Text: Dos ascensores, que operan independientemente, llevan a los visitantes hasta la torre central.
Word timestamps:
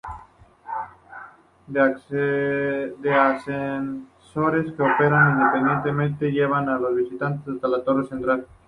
Dos 1.75 2.01
ascensores, 3.27 4.73
que 4.75 4.81
operan 4.81 5.31
independientemente, 5.39 6.31
llevan 6.31 6.67
a 6.69 6.79
los 6.79 6.95
visitantes 6.95 7.47
hasta 7.53 7.67
la 7.67 7.83
torre 7.83 8.07
central. 8.07 8.47